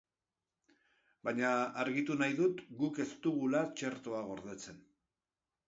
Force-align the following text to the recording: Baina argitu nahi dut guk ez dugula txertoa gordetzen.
Baina 1.29 1.51
argitu 1.83 2.17
nahi 2.23 2.35
dut 2.41 2.65
guk 2.81 3.03
ez 3.05 3.07
dugula 3.29 3.63
txertoa 3.77 4.25
gordetzen. 4.33 4.85